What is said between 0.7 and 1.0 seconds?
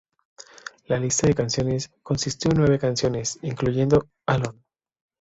La